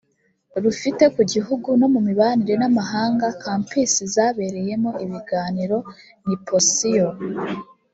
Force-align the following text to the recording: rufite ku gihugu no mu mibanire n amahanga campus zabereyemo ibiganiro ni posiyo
rufite 0.63 1.03
ku 1.15 1.21
gihugu 1.33 1.67
no 1.79 1.87
mu 1.93 1.99
mibanire 2.07 2.53
n 2.61 2.63
amahanga 2.69 3.25
campus 3.43 3.93
zabereyemo 4.13 4.91
ibiganiro 5.05 5.77
ni 6.25 6.35
posiyo 6.47 7.09